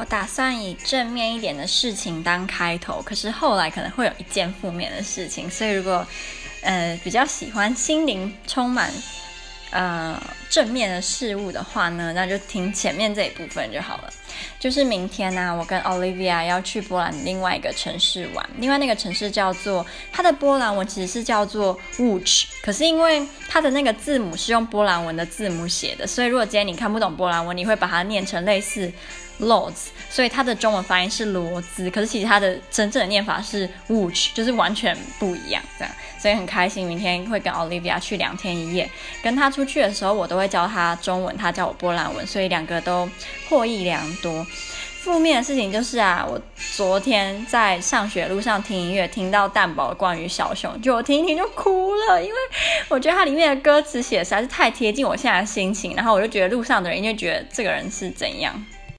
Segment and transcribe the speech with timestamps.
[0.00, 6.06] 我打算以正面一点的事情当开头，可是后来可能会有一件负面的事情，所以如果
[6.62, 8.90] 呃比较喜欢心灵充满
[9.68, 10.18] 呃
[10.48, 14.10] 正面的事物的话呢，那就听前面这一部分就好了。
[14.58, 28.92] 就是明天呢、啊，我跟 Olivia 要去波兰另外一个城市玩，另外那个城市叫做它的波兰文其实是叫做 Łódź，可是因为它的那个字母是用波兰文的字母写的，所以如果今天你看不懂波兰文，你会把它念成类似
[29.40, 38.90] Lodz，所以它的中文发音是罗兹，可是其实它的真正的念法是 Łódź，就是完全不一样这样，所以很开心明天会跟 Olivia 去两天一夜，
[39.22, 43.08] 跟他出去的时候我都会教他中文，他教我波兰文，所以两个都
[43.48, 44.29] 获益良多。
[45.00, 46.38] 负面的事情就是啊，我
[46.76, 52.38] 昨天在上学路上听音乐，听到蛋堡关于小熊，就我听一听就哭了，因为
[52.88, 58.54] 我觉得它里面的歌词写实在是太贴近我现在的心情，然后我就觉得路上的人就觉得这个人是怎样。